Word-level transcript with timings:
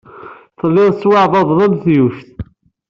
Tellid 0.59 0.89
tettwaɛebded 0.91 1.59
am 1.65 1.73
tyuct. 1.83 2.29